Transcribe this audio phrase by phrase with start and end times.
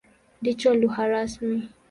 [0.41, 1.57] Ndicho lugha rasmi.